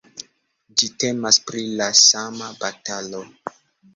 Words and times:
Ĝi 0.81 0.87
temas 1.03 1.37
pri 1.51 1.61
la 1.81 1.89
sama 1.99 2.47
batalo. 2.65 3.21